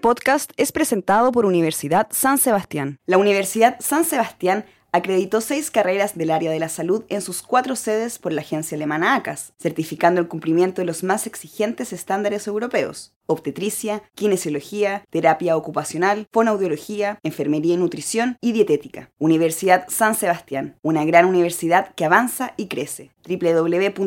podcast 0.00 0.50
es 0.56 0.72
presentado 0.72 1.30
por 1.30 1.46
Universidad 1.46 2.08
San 2.10 2.38
Sebastián. 2.38 2.98
La 3.06 3.18
Universidad 3.18 3.76
San 3.80 4.04
Sebastián 4.04 4.64
acreditó 4.92 5.40
seis 5.40 5.70
carreras 5.70 6.18
del 6.18 6.30
área 6.30 6.50
de 6.50 6.58
la 6.58 6.68
salud 6.68 7.04
en 7.08 7.22
sus 7.22 7.42
cuatro 7.42 7.76
sedes 7.76 8.18
por 8.18 8.32
la 8.32 8.40
agencia 8.40 8.74
alemana 8.76 9.14
ACAS, 9.14 9.52
certificando 9.60 10.20
el 10.20 10.26
cumplimiento 10.26 10.82
de 10.82 10.86
los 10.86 11.04
más 11.04 11.26
exigentes 11.26 11.92
estándares 11.92 12.46
europeos. 12.46 13.14
Obstetricia, 13.26 14.02
kinesiología, 14.16 15.04
terapia 15.10 15.56
ocupacional, 15.56 16.26
fonoaudiología, 16.32 17.20
enfermería 17.22 17.74
y 17.74 17.76
nutrición 17.76 18.36
y 18.40 18.52
dietética. 18.52 19.10
Universidad 19.18 19.84
San 19.88 20.16
Sebastián, 20.16 20.76
una 20.82 21.04
gran 21.04 21.26
universidad 21.26 21.94
que 21.94 22.04
avanza 22.04 22.54
y 22.56 22.66
crece. 22.66 23.12
www.uss.cl 23.28 24.00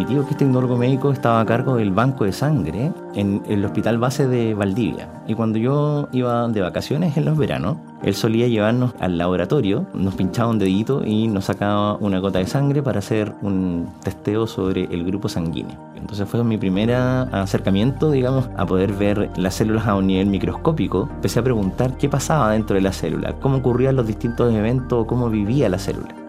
Mi 0.00 0.06
tío, 0.06 0.24
que 0.24 0.30
es 0.30 0.36
tecnólogo 0.38 0.78
médico, 0.78 1.12
estaba 1.12 1.40
a 1.40 1.44
cargo 1.44 1.76
del 1.76 1.90
banco 1.90 2.24
de 2.24 2.32
sangre 2.32 2.90
en 3.14 3.42
el 3.46 3.62
hospital 3.64 3.98
base 3.98 4.26
de 4.26 4.54
Valdivia. 4.54 5.08
Y 5.26 5.34
cuando 5.34 5.58
yo 5.58 6.08
iba 6.12 6.48
de 6.48 6.62
vacaciones 6.62 7.18
en 7.18 7.26
los 7.26 7.36
veranos, 7.36 7.76
él 8.02 8.14
solía 8.14 8.48
llevarnos 8.48 8.94
al 8.98 9.18
laboratorio, 9.18 9.84
nos 9.92 10.14
pinchaba 10.14 10.48
un 10.48 10.58
dedito 10.58 11.04
y 11.04 11.28
nos 11.28 11.44
sacaba 11.44 11.96
una 11.96 12.18
gota 12.18 12.38
de 12.38 12.46
sangre 12.46 12.82
para 12.82 13.00
hacer 13.00 13.34
un 13.42 13.90
testeo 14.02 14.46
sobre 14.46 14.84
el 14.84 15.04
grupo 15.04 15.28
sanguíneo. 15.28 15.76
Entonces 15.96 16.26
fue 16.26 16.42
mi 16.44 16.56
primer 16.56 16.92
acercamiento, 16.92 18.10
digamos, 18.10 18.48
a 18.56 18.64
poder 18.64 18.94
ver 18.94 19.30
las 19.36 19.54
células 19.54 19.86
a 19.86 19.96
un 19.96 20.06
nivel 20.06 20.28
microscópico. 20.28 21.10
Empecé 21.16 21.40
a 21.40 21.44
preguntar 21.44 21.98
qué 21.98 22.08
pasaba 22.08 22.52
dentro 22.52 22.74
de 22.74 22.80
la 22.80 22.92
célula, 22.92 23.34
cómo 23.40 23.58
ocurrían 23.58 23.96
los 23.96 24.06
distintos 24.06 24.50
eventos, 24.54 25.04
cómo 25.06 25.28
vivía 25.28 25.68
la 25.68 25.78
célula. 25.78 26.19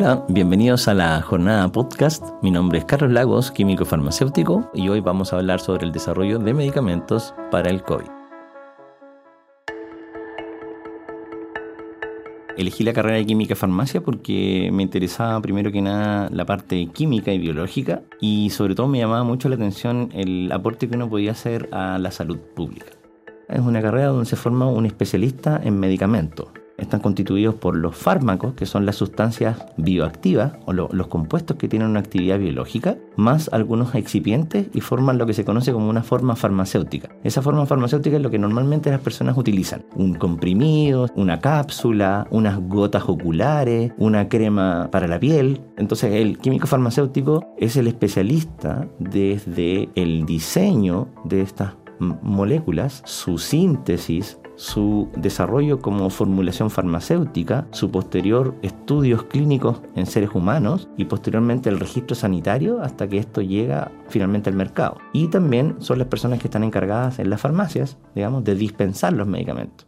Hola, 0.00 0.24
bienvenidos 0.28 0.86
a 0.86 0.94
la 0.94 1.20
jornada 1.22 1.72
podcast. 1.72 2.24
Mi 2.40 2.52
nombre 2.52 2.78
es 2.78 2.84
Carlos 2.84 3.10
Lagos, 3.10 3.50
químico 3.50 3.84
farmacéutico, 3.84 4.70
y 4.72 4.88
hoy 4.88 5.00
vamos 5.00 5.32
a 5.32 5.38
hablar 5.38 5.58
sobre 5.58 5.86
el 5.86 5.90
desarrollo 5.90 6.38
de 6.38 6.54
medicamentos 6.54 7.34
para 7.50 7.68
el 7.68 7.82
COVID. 7.82 8.06
Elegí 12.56 12.84
la 12.84 12.92
carrera 12.92 13.16
de 13.16 13.26
química 13.26 13.56
farmacia 13.56 14.00
porque 14.00 14.70
me 14.72 14.84
interesaba 14.84 15.40
primero 15.40 15.72
que 15.72 15.82
nada 15.82 16.28
la 16.30 16.46
parte 16.46 16.86
química 16.94 17.32
y 17.32 17.40
biológica 17.40 18.02
y 18.20 18.50
sobre 18.50 18.76
todo 18.76 18.86
me 18.86 18.98
llamaba 18.98 19.24
mucho 19.24 19.48
la 19.48 19.56
atención 19.56 20.10
el 20.12 20.52
aporte 20.52 20.88
que 20.88 20.94
uno 20.94 21.10
podía 21.10 21.32
hacer 21.32 21.70
a 21.72 21.98
la 21.98 22.12
salud 22.12 22.38
pública. 22.54 22.92
Es 23.48 23.58
una 23.58 23.82
carrera 23.82 24.06
donde 24.06 24.26
se 24.26 24.36
forma 24.36 24.68
un 24.68 24.86
especialista 24.86 25.60
en 25.60 25.80
medicamentos 25.80 26.46
están 26.78 27.00
constituidos 27.00 27.56
por 27.56 27.76
los 27.76 27.96
fármacos, 27.96 28.54
que 28.54 28.64
son 28.64 28.86
las 28.86 28.96
sustancias 28.96 29.58
bioactivas 29.76 30.52
o 30.64 30.72
los 30.72 31.06
compuestos 31.08 31.56
que 31.56 31.68
tienen 31.68 31.88
una 31.88 32.00
actividad 32.00 32.38
biológica, 32.38 32.96
más 33.16 33.50
algunos 33.52 33.94
excipientes 33.94 34.68
y 34.72 34.80
forman 34.80 35.18
lo 35.18 35.26
que 35.26 35.34
se 35.34 35.44
conoce 35.44 35.72
como 35.72 35.90
una 35.90 36.02
forma 36.02 36.36
farmacéutica. 36.36 37.10
Esa 37.24 37.42
forma 37.42 37.66
farmacéutica 37.66 38.16
es 38.16 38.22
lo 38.22 38.30
que 38.30 38.38
normalmente 38.38 38.90
las 38.90 39.00
personas 39.00 39.36
utilizan. 39.36 39.84
Un 39.96 40.14
comprimido, 40.14 41.08
una 41.16 41.40
cápsula, 41.40 42.26
unas 42.30 42.58
gotas 42.60 43.08
oculares, 43.08 43.92
una 43.98 44.28
crema 44.28 44.88
para 44.90 45.08
la 45.08 45.18
piel. 45.18 45.60
Entonces 45.76 46.12
el 46.14 46.38
químico 46.38 46.66
farmacéutico 46.66 47.54
es 47.58 47.76
el 47.76 47.88
especialista 47.88 48.86
desde 49.00 49.88
el 49.96 50.24
diseño 50.26 51.08
de 51.24 51.42
estas 51.42 51.74
moléculas, 51.98 53.02
su 53.04 53.38
síntesis, 53.38 54.38
su 54.56 55.08
desarrollo 55.16 55.80
como 55.80 56.10
formulación 56.10 56.70
farmacéutica, 56.70 57.66
su 57.70 57.90
posterior 57.90 58.56
estudios 58.62 59.22
clínicos 59.24 59.82
en 59.94 60.06
seres 60.06 60.30
humanos 60.34 60.88
y 60.96 61.04
posteriormente 61.04 61.68
el 61.68 61.78
registro 61.78 62.16
sanitario 62.16 62.82
hasta 62.82 63.08
que 63.08 63.18
esto 63.18 63.40
llega 63.40 63.92
finalmente 64.08 64.50
al 64.50 64.56
mercado. 64.56 64.98
Y 65.12 65.28
también 65.28 65.76
son 65.78 65.98
las 65.98 66.08
personas 66.08 66.40
que 66.40 66.48
están 66.48 66.64
encargadas 66.64 67.18
en 67.18 67.30
las 67.30 67.40
farmacias, 67.40 67.98
digamos, 68.14 68.44
de 68.44 68.54
dispensar 68.54 69.12
los 69.12 69.26
medicamentos. 69.26 69.87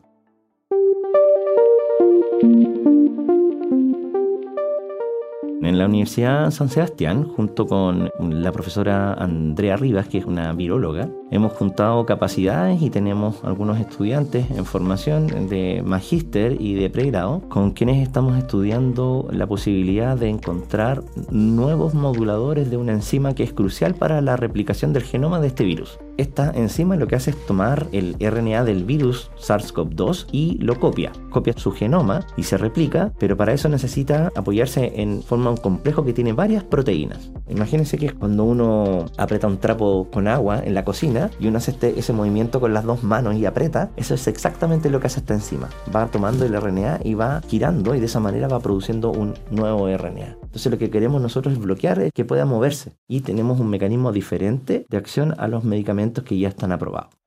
En 5.71 5.79
la 5.79 5.87
Universidad 5.87 6.51
San 6.51 6.69
Sebastián, 6.69 7.29
junto 7.29 7.65
con 7.69 8.11
la 8.19 8.51
profesora 8.51 9.13
Andrea 9.13 9.77
Rivas, 9.77 10.09
que 10.09 10.19
es 10.19 10.25
una 10.25 10.53
viróloga, 10.53 11.09
hemos 11.31 11.53
juntado 11.53 12.05
capacidades 12.07 12.83
y 12.83 12.91
tenemos 12.91 13.45
algunos 13.45 13.79
estudiantes 13.79 14.51
en 14.51 14.65
formación 14.65 15.49
de 15.49 15.81
magíster 15.87 16.61
y 16.61 16.75
de 16.75 16.91
pregrado 16.91 17.43
con 17.49 17.71
quienes 17.71 18.03
estamos 18.03 18.37
estudiando 18.37 19.29
la 19.31 19.47
posibilidad 19.47 20.17
de 20.17 20.31
encontrar 20.31 21.05
nuevos 21.31 21.95
moduladores 21.95 22.69
de 22.69 22.77
una 22.77 22.91
enzima 22.91 23.37
que 23.37 23.45
es 23.45 23.53
crucial 23.53 23.95
para 23.95 24.21
la 24.21 24.35
replicación 24.35 24.93
del 24.93 25.05
genoma 25.05 25.39
de 25.39 25.47
este 25.47 25.63
virus. 25.63 26.01
Esta 26.21 26.53
enzima 26.55 26.97
lo 26.97 27.09
que 27.09 27.17
hace 27.17 27.31
es 27.31 27.47
tomar 27.47 27.87
el 27.93 28.15
RNA 28.21 28.65
del 28.65 28.85
virus 28.85 29.31
SARS-CoV-2 29.41 30.27
y 30.31 30.59
lo 30.59 30.79
copia. 30.79 31.13
Copia 31.31 31.55
su 31.57 31.73
genoma 31.73 32.27
y 32.37 32.43
se 32.43 32.59
replica, 32.59 33.15
pero 33.19 33.39
para 33.39 33.55
eso 33.55 33.71
necesita 33.71 34.31
apoyarse 34.37 35.01
en 35.01 35.23
forma 35.23 35.49
un 35.49 35.57
complejo 35.57 36.05
que 36.05 36.13
tiene 36.13 36.35
varias 36.35 36.63
proteínas. 36.63 37.31
Imagínense 37.49 37.97
que 37.97 38.11
cuando 38.11 38.45
uno 38.45 39.07
aprieta 39.17 39.47
un 39.47 39.57
trapo 39.57 40.09
con 40.13 40.29
agua 40.29 40.61
en 40.63 40.75
la 40.75 40.85
cocina 40.85 41.31
y 41.41 41.47
uno 41.47 41.57
hace 41.57 41.71
este, 41.71 41.99
ese 41.99 42.13
movimiento 42.13 42.61
con 42.61 42.75
las 42.75 42.85
dos 42.85 43.03
manos 43.03 43.37
y 43.37 43.47
aprieta, 43.47 43.91
eso 43.97 44.13
es 44.13 44.29
exactamente 44.29 44.91
lo 44.91 45.01
que 45.01 45.07
hace 45.07 45.21
esta 45.21 45.33
enzima. 45.33 45.71
Va 45.97 46.09
tomando 46.09 46.45
el 46.45 46.55
RNA 46.55 47.01
y 47.03 47.15
va 47.15 47.41
girando 47.49 47.95
y 47.95 48.01
de 48.01 48.07
esa 48.07 48.21
manera 48.21 48.47
va 48.47 48.61
produciendo 48.61 49.11
un 49.11 49.33
nuevo 49.51 49.89
RNA. 49.89 50.37
Entonces 50.43 50.71
lo 50.71 50.77
que 50.77 50.91
queremos 50.91 51.23
nosotros 51.23 51.55
es 51.55 51.61
bloquear 51.61 51.99
es 52.01 52.13
que 52.13 52.27
pueda 52.27 52.45
moverse 52.45 52.93
y 53.09 53.23
tenemos 53.23 53.59
un 53.59 53.71
mecanismo 53.71 54.13
diferente 54.13 54.85
de 54.87 54.97
acción 54.99 55.35
a 55.39 55.49
los 55.49 55.65
medicamentos 55.65 56.10
que 56.13 56.39
ya 56.39 56.49
están 56.49 56.73
aprobados. 56.73 57.21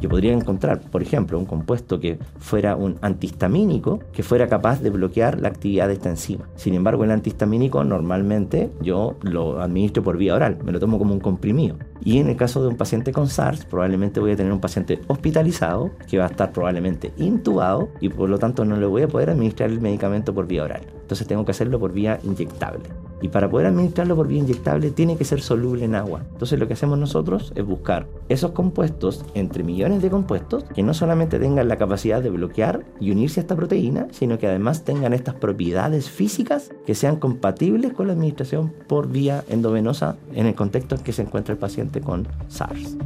Yo 0.00 0.08
podría 0.08 0.32
encontrar, 0.32 0.80
por 0.80 1.02
ejemplo, 1.02 1.38
un 1.38 1.44
compuesto 1.44 1.98
que 1.98 2.18
fuera 2.38 2.76
un 2.76 2.98
antihistamínico 3.02 3.98
que 4.12 4.22
fuera 4.22 4.46
capaz 4.46 4.80
de 4.80 4.90
bloquear 4.90 5.40
la 5.40 5.48
actividad 5.48 5.88
de 5.88 5.94
esta 5.94 6.08
enzima. 6.08 6.48
Sin 6.54 6.74
embargo, 6.74 7.04
el 7.04 7.10
antihistamínico 7.10 7.82
normalmente 7.82 8.70
yo 8.80 9.16
lo 9.22 9.60
administro 9.60 10.02
por 10.02 10.16
vía 10.16 10.34
oral, 10.34 10.58
me 10.64 10.72
lo 10.72 10.78
tomo 10.78 10.98
como 10.98 11.14
un 11.14 11.20
comprimido. 11.20 11.76
Y 12.04 12.18
en 12.18 12.28
el 12.28 12.36
caso 12.36 12.62
de 12.62 12.68
un 12.68 12.76
paciente 12.76 13.12
con 13.12 13.28
SARS, 13.28 13.64
probablemente 13.64 14.20
voy 14.20 14.32
a 14.32 14.36
tener 14.36 14.52
un 14.52 14.60
paciente 14.60 15.00
hospitalizado 15.08 15.90
que 16.08 16.18
va 16.18 16.24
a 16.24 16.28
estar 16.28 16.52
probablemente 16.52 17.12
intubado 17.16 17.88
y 18.00 18.08
por 18.08 18.28
lo 18.28 18.38
tanto 18.38 18.64
no 18.64 18.76
le 18.76 18.86
voy 18.86 19.02
a 19.02 19.08
poder 19.08 19.30
administrar 19.30 19.70
el 19.70 19.80
medicamento 19.80 20.32
por 20.32 20.46
vía 20.46 20.62
oral. 20.62 20.82
Entonces 21.00 21.26
tengo 21.26 21.44
que 21.44 21.50
hacerlo 21.50 21.80
por 21.80 21.92
vía 21.92 22.20
inyectable. 22.22 23.07
Y 23.20 23.28
para 23.28 23.48
poder 23.50 23.66
administrarlo 23.66 24.16
por 24.16 24.28
vía 24.28 24.38
inyectable 24.38 24.90
tiene 24.90 25.16
que 25.16 25.24
ser 25.24 25.40
soluble 25.40 25.84
en 25.84 25.94
agua. 25.94 26.22
Entonces 26.32 26.58
lo 26.58 26.66
que 26.68 26.74
hacemos 26.74 26.98
nosotros 26.98 27.52
es 27.54 27.64
buscar 27.64 28.06
esos 28.28 28.52
compuestos 28.52 29.24
entre 29.34 29.64
millones 29.64 30.02
de 30.02 30.10
compuestos 30.10 30.64
que 30.74 30.82
no 30.82 30.94
solamente 30.94 31.38
tengan 31.38 31.68
la 31.68 31.76
capacidad 31.76 32.22
de 32.22 32.30
bloquear 32.30 32.84
y 33.00 33.10
unirse 33.10 33.40
a 33.40 33.42
esta 33.42 33.56
proteína, 33.56 34.08
sino 34.10 34.38
que 34.38 34.46
además 34.46 34.84
tengan 34.84 35.12
estas 35.12 35.34
propiedades 35.34 36.08
físicas 36.08 36.70
que 36.86 36.94
sean 36.94 37.16
compatibles 37.16 37.92
con 37.92 38.06
la 38.06 38.12
administración 38.12 38.72
por 38.86 39.08
vía 39.08 39.44
endovenosa 39.48 40.16
en 40.32 40.46
el 40.46 40.54
contexto 40.54 40.94
en 40.94 41.02
que 41.02 41.12
se 41.12 41.22
encuentra 41.22 41.52
el 41.52 41.58
paciente 41.58 42.00
con 42.00 42.26
SARS. 42.48 42.96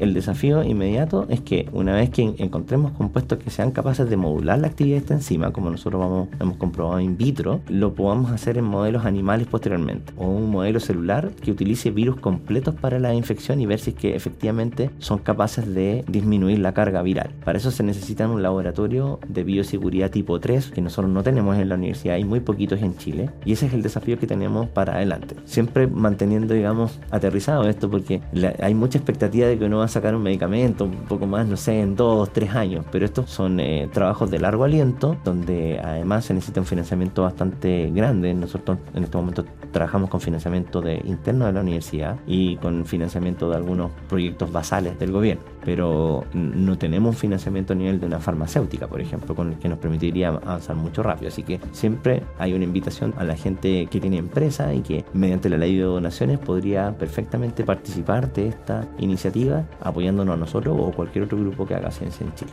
El 0.00 0.14
desafío 0.14 0.64
inmediato 0.64 1.26
es 1.28 1.42
que 1.42 1.68
una 1.74 1.94
vez 1.94 2.08
que 2.08 2.22
encontremos 2.38 2.92
compuestos 2.92 3.38
que 3.38 3.50
sean 3.50 3.70
capaces 3.70 4.08
de 4.08 4.16
modular 4.16 4.58
la 4.58 4.68
actividad 4.68 4.96
de 4.96 5.00
esta 5.00 5.12
enzima, 5.12 5.52
como 5.52 5.68
nosotros 5.68 6.00
vamos, 6.00 6.28
hemos 6.40 6.56
comprobado 6.56 7.00
in 7.00 7.18
vitro, 7.18 7.60
lo 7.68 7.92
podamos 7.92 8.30
hacer 8.30 8.56
en 8.56 8.64
modelos 8.64 9.04
animales 9.04 9.46
posteriormente. 9.46 10.14
O 10.16 10.26
un 10.26 10.50
modelo 10.50 10.80
celular 10.80 11.32
que 11.42 11.50
utilice 11.50 11.90
virus 11.90 12.16
completos 12.16 12.74
para 12.76 12.98
la 12.98 13.12
infección 13.12 13.60
y 13.60 13.66
ver 13.66 13.78
si 13.78 13.90
es 13.90 13.96
que 13.96 14.16
efectivamente 14.16 14.88
son 15.00 15.18
capaces 15.18 15.66
de 15.74 16.02
disminuir 16.08 16.60
la 16.60 16.72
carga 16.72 17.02
viral. 17.02 17.34
Para 17.44 17.58
eso 17.58 17.70
se 17.70 17.82
necesita 17.82 18.26
un 18.26 18.42
laboratorio 18.42 19.20
de 19.28 19.44
bioseguridad 19.44 20.10
tipo 20.10 20.40
3 20.40 20.70
que 20.70 20.80
nosotros 20.80 21.12
no 21.12 21.22
tenemos 21.22 21.58
en 21.58 21.68
la 21.68 21.74
universidad, 21.74 22.14
hay 22.14 22.24
muy 22.24 22.40
poquitos 22.40 22.80
en 22.80 22.96
Chile. 22.96 23.28
Y 23.44 23.52
ese 23.52 23.66
es 23.66 23.74
el 23.74 23.82
desafío 23.82 24.18
que 24.18 24.26
tenemos 24.26 24.66
para 24.70 24.94
adelante. 24.94 25.36
Siempre 25.44 25.86
manteniendo, 25.86 26.54
digamos, 26.54 26.98
aterrizado 27.10 27.68
esto 27.68 27.90
porque 27.90 28.22
hay 28.62 28.72
mucha 28.72 28.96
expectativa 28.96 29.46
de 29.46 29.58
que 29.58 29.66
uno 29.66 29.76
va 29.76 29.89
sacar 29.90 30.14
un 30.14 30.22
medicamento, 30.22 30.84
un 30.84 31.04
poco 31.06 31.26
más, 31.26 31.46
no 31.46 31.56
sé, 31.56 31.80
en 31.80 31.96
dos, 31.96 32.32
tres 32.32 32.54
años. 32.54 32.84
Pero 32.90 33.04
estos 33.04 33.30
son 33.30 33.60
eh, 33.60 33.88
trabajos 33.92 34.30
de 34.30 34.38
largo 34.38 34.64
aliento, 34.64 35.16
donde 35.24 35.80
además 35.82 36.24
se 36.24 36.34
necesita 36.34 36.60
un 36.60 36.66
financiamiento 36.66 37.22
bastante 37.22 37.90
grande. 37.92 38.32
Nosotros 38.34 38.78
en 38.94 39.04
este 39.04 39.16
momento 39.16 39.44
trabajamos 39.72 40.10
con 40.10 40.20
financiamiento 40.20 40.80
de, 40.80 41.00
interno 41.04 41.46
de 41.46 41.52
la 41.52 41.60
universidad 41.60 42.16
y 42.26 42.56
con 42.56 42.84
financiamiento 42.84 43.50
de 43.50 43.56
algunos 43.56 43.90
proyectos 44.08 44.50
basales 44.50 44.98
del 44.98 45.12
gobierno. 45.12 45.42
Pero 45.64 46.24
no 46.32 46.78
tenemos 46.78 47.14
un 47.14 47.20
financiamiento 47.20 47.72
a 47.72 47.76
nivel 47.76 48.00
de 48.00 48.06
una 48.06 48.18
farmacéutica, 48.18 48.86
por 48.86 49.00
ejemplo, 49.00 49.34
con 49.34 49.52
el 49.52 49.58
que 49.58 49.68
nos 49.68 49.78
permitiría 49.78 50.28
avanzar 50.28 50.76
mucho 50.76 51.02
rápido. 51.02 51.28
Así 51.28 51.42
que 51.42 51.60
siempre 51.72 52.22
hay 52.38 52.54
una 52.54 52.64
invitación 52.64 53.14
a 53.18 53.24
la 53.24 53.36
gente 53.36 53.86
que 53.86 54.00
tiene 54.00 54.16
empresa 54.16 54.72
y 54.72 54.80
que 54.80 55.04
mediante 55.12 55.48
la 55.48 55.58
ley 55.58 55.76
de 55.76 55.82
donaciones 55.82 56.38
podría 56.38 56.96
perfectamente 56.96 57.64
participar 57.64 58.32
de 58.32 58.48
esta 58.48 58.86
iniciativa 58.98 59.64
apoyándonos 59.80 60.34
a 60.34 60.38
nosotros 60.38 60.76
o 60.78 60.92
cualquier 60.92 61.24
otro 61.24 61.38
grupo 61.38 61.66
que 61.66 61.74
haga 61.74 61.90
ciencia 61.90 62.26
en 62.26 62.34
Chile. 62.34 62.52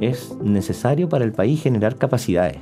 Es 0.00 0.36
necesario 0.42 1.08
para 1.08 1.24
el 1.24 1.32
país 1.32 1.62
generar 1.62 1.96
capacidades 1.96 2.58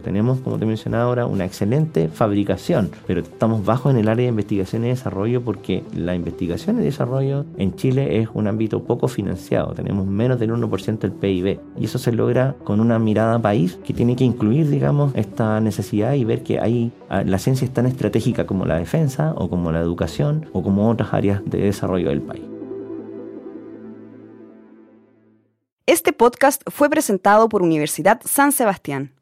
tenemos, 0.00 0.40
como 0.40 0.58
te 0.58 0.66
mencionaba 0.66 1.04
ahora, 1.04 1.26
una 1.26 1.44
excelente 1.44 2.08
fabricación, 2.08 2.90
pero 3.06 3.20
estamos 3.20 3.64
bajos 3.64 3.92
en 3.92 3.98
el 3.98 4.08
área 4.08 4.24
de 4.24 4.30
investigación 4.30 4.84
y 4.84 4.88
desarrollo 4.88 5.42
porque 5.42 5.82
la 5.94 6.14
investigación 6.14 6.80
y 6.80 6.84
desarrollo 6.84 7.44
en 7.56 7.74
Chile 7.76 8.20
es 8.20 8.28
un 8.34 8.46
ámbito 8.46 8.82
poco 8.84 9.08
financiado. 9.08 9.74
Tenemos 9.74 10.06
menos 10.06 10.38
del 10.38 10.52
1% 10.52 10.98
del 10.98 11.12
PIB 11.12 11.58
y 11.78 11.84
eso 11.84 11.98
se 11.98 12.12
logra 12.12 12.54
con 12.64 12.80
una 12.80 12.98
mirada 12.98 13.38
país 13.38 13.78
que 13.84 13.94
tiene 13.94 14.16
que 14.16 14.24
incluir, 14.24 14.68
digamos, 14.68 15.12
esta 15.14 15.60
necesidad 15.60 16.14
y 16.14 16.24
ver 16.24 16.42
que 16.42 16.60
hay 16.60 16.92
ah, 17.08 17.22
la 17.24 17.38
ciencia 17.38 17.64
es 17.64 17.72
tan 17.72 17.86
estratégica 17.86 18.46
como 18.46 18.64
la 18.64 18.78
defensa 18.78 19.34
o 19.36 19.48
como 19.48 19.72
la 19.72 19.80
educación 19.80 20.46
o 20.52 20.62
como 20.62 20.88
otras 20.88 21.12
áreas 21.12 21.42
de 21.44 21.58
desarrollo 21.58 22.08
del 22.08 22.22
país. 22.22 22.42
Este 25.86 26.12
podcast 26.12 26.62
fue 26.70 26.88
presentado 26.88 27.48
por 27.48 27.62
Universidad 27.62 28.20
San 28.24 28.52
Sebastián. 28.52 29.13